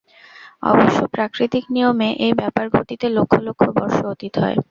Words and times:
অবশ্য 0.63 0.99
প্রাকৃতিক 1.13 1.63
নিয়মে 1.69 2.09
এই 2.25 2.33
ব্যাপার 2.33 2.65
ঘটিতে 2.75 3.05
লক্ষ 3.09 3.33
লক্ষ 3.47 3.61
বর্ষ 3.77 3.97
অতীত 4.13 4.33
হয়। 4.43 4.57